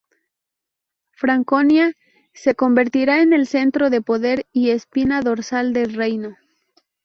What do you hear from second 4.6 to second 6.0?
espina dorsal del